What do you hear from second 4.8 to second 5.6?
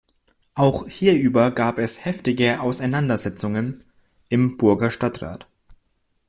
Stadtrat.